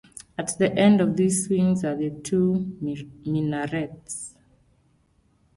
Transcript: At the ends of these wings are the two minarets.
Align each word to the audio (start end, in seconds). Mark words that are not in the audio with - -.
At 0.35 0.57
the 0.57 0.73
ends 0.73 0.99
of 1.03 1.15
these 1.15 1.47
wings 1.47 1.83
are 1.85 1.95
the 1.95 2.09
two 2.09 2.75
minarets. 2.81 4.33